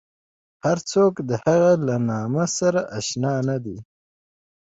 هر 0.65 0.77
څوک 0.91 1.13
د 1.29 1.31
هغې 1.43 1.73
له 1.87 1.95
نامه 2.09 2.45
سره 2.59 2.81
اشنا 2.99 3.33
نه 3.49 3.57
دي. 3.63 3.77